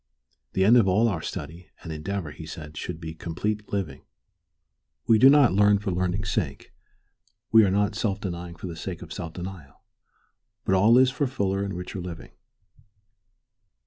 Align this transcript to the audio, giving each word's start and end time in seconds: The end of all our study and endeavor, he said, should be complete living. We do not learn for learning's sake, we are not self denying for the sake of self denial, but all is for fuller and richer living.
The 0.53 0.65
end 0.65 0.77
of 0.77 0.87
all 0.87 1.07
our 1.07 1.21
study 1.21 1.67
and 1.83 1.93
endeavor, 1.93 2.31
he 2.31 2.47
said, 2.47 2.75
should 2.75 2.99
be 2.99 3.13
complete 3.13 3.71
living. 3.71 4.01
We 5.05 5.19
do 5.19 5.29
not 5.29 5.53
learn 5.53 5.77
for 5.77 5.91
learning's 5.91 6.31
sake, 6.31 6.73
we 7.51 7.63
are 7.65 7.69
not 7.69 7.93
self 7.93 8.19
denying 8.19 8.55
for 8.55 8.65
the 8.65 8.75
sake 8.75 9.03
of 9.03 9.13
self 9.13 9.33
denial, 9.33 9.83
but 10.65 10.73
all 10.73 10.97
is 10.97 11.11
for 11.11 11.27
fuller 11.27 11.61
and 11.63 11.75
richer 11.75 12.01
living. 12.01 12.31